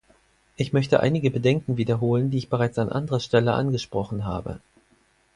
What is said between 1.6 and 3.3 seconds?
wiederholen, die ich bereits an anderer